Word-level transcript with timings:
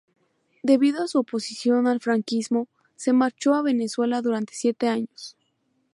Debido 0.63 1.03
a 1.03 1.07
su 1.07 1.19
oposición 1.19 1.85
al 1.85 1.99
franquismo, 1.99 2.67
se 2.95 3.13
marchó 3.13 3.53
a 3.53 3.61
Venezuela 3.61 4.23
durante 4.23 4.55
siete 4.55 4.87
años. 4.87 5.37